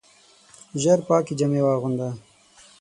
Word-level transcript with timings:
ژر 0.81 0.99
پاکي 1.07 1.33
جامې 1.39 1.61
واغونده! 1.63 2.09